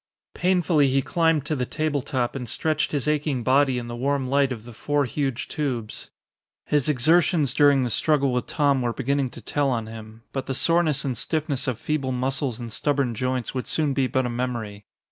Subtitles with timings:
[0.33, 4.27] Painfully he climbed to the table top and stretched his aching body in the warm
[4.27, 6.09] light of the four huge tubes.
[6.65, 10.23] His exertions during the struggle with Tom were beginning to tell on him.
[10.33, 14.25] But the soreness and stiffness of feeble muscles and stubborn joints would soon be but
[14.25, 14.85] a memory.